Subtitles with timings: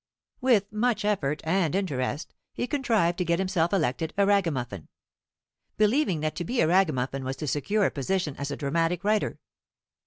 [0.41, 4.87] With much effort and interest he contrived to get himself elected a Ragamuffin;
[5.77, 9.37] believing that to be a Ragmuffin was to secure a position as a dramatic writer.